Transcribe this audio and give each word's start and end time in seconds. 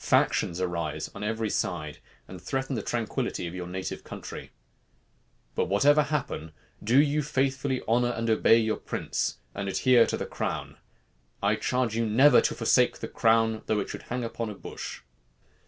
Factions 0.00 0.60
arise 0.60 1.08
on 1.14 1.22
every 1.22 1.48
side, 1.48 1.98
and 2.26 2.42
threaten 2.42 2.74
the 2.74 2.82
tranquillity 2.82 3.46
of 3.46 3.54
your 3.54 3.68
native 3.68 4.02
country. 4.02 4.50
But 5.54 5.66
whatever 5.66 6.02
happen, 6.02 6.50
do 6.82 7.00
you 7.00 7.22
faithfully 7.22 7.80
honor 7.86 8.08
and 8.10 8.28
obey 8.28 8.58
your 8.58 8.78
prince, 8.78 9.38
and 9.54 9.68
adhere 9.68 10.04
to 10.08 10.16
the 10.16 10.26
crown. 10.26 10.78
I 11.40 11.54
charge 11.54 11.94
you 11.94 12.04
never 12.04 12.40
to 12.40 12.54
forsake 12.56 12.98
the 12.98 13.06
crown, 13.06 13.62
though 13.66 13.78
it 13.78 13.88
should 13.88 14.02
hang 14.02 14.24
upon 14.24 14.50
a 14.50 14.54
bush." 14.56 15.02